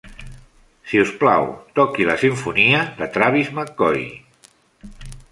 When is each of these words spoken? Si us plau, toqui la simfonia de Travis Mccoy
Si 0.91 1.01
us 1.01 1.09
plau, 1.23 1.43
toqui 1.79 2.07
la 2.09 2.15
simfonia 2.23 2.79
de 3.01 3.09
Travis 3.17 3.51
Mccoy 3.59 4.01